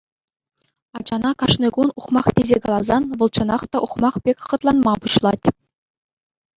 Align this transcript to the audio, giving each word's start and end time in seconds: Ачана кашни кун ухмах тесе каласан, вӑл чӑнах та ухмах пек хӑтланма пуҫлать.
Ачана 0.99 1.31
кашни 1.41 1.69
кун 1.75 1.87
ухмах 1.99 2.27
тесе 2.35 2.57
каласан, 2.63 3.03
вӑл 3.17 3.29
чӑнах 3.35 3.63
та 3.71 3.77
ухмах 3.85 4.15
пек 4.23 4.37
хӑтланма 4.49 4.93
пуҫлать. 5.01 5.45